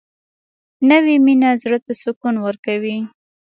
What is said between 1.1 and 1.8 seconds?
مینه زړه